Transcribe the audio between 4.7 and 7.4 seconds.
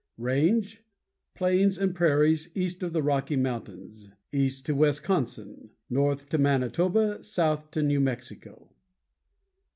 Wisconsin, north to Manitoba,